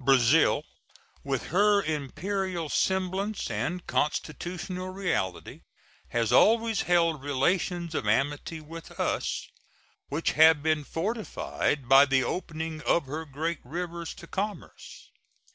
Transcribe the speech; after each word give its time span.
Brazil, 0.00 0.64
with 1.24 1.48
her 1.48 1.82
imperial 1.82 2.70
semblance 2.70 3.50
and 3.50 3.86
constitutional 3.86 4.88
reality, 4.88 5.60
has 6.08 6.32
always 6.32 6.80
held 6.80 7.22
relations 7.22 7.94
of 7.94 8.08
amity 8.08 8.62
with 8.62 8.98
us, 8.98 9.46
which 10.08 10.32
have 10.32 10.62
been 10.62 10.84
fortified 10.84 11.86
by 11.86 12.06
the 12.06 12.24
opening 12.24 12.80
of 12.86 13.04
her 13.04 13.26
great 13.26 13.58
rivers 13.62 14.14
to 14.14 14.26
commerce. 14.26 15.10